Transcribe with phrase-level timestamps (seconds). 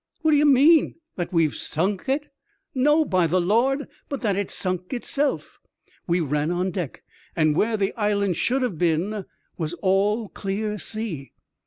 [0.23, 0.95] "What d'ye mean?
[1.15, 2.29] that we've sunk it?""
[2.87, 5.59] No, by the Lord; but that it's sunk itself."
[6.07, 7.03] We ran on deck,
[7.35, 9.25] and where the island should have been
[9.59, 11.33] was all clear sea.